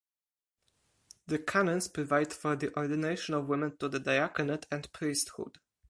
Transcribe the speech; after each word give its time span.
The 1.27 1.37
canons 1.37 1.87
provide 1.87 2.33
for 2.33 2.55
the 2.55 2.75
ordination 2.75 3.35
of 3.35 3.47
women 3.47 3.77
to 3.77 3.87
the 3.87 3.99
diaconate 3.99 4.65
and 4.71 4.91
priesthood. 4.91 5.59